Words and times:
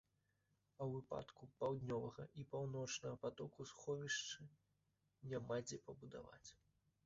А 0.79 0.81
ў 0.83 0.87
выпадку 0.95 1.49
паўднёвага 1.59 2.25
і 2.41 2.47
паўночнага 2.55 3.21
патоку 3.27 3.69
сховішчы 3.75 4.51
няма 5.31 5.63
дзе 5.69 5.83
пабудаваць. 5.89 6.47